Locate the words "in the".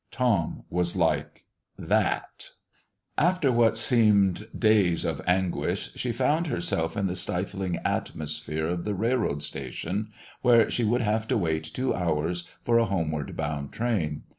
6.97-7.15